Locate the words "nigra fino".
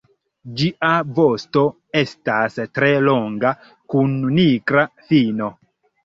4.39-5.51